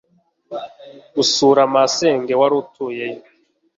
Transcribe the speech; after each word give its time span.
gusura 1.15 1.61
masenge 1.75 2.33
warutuyeyo 2.39 3.21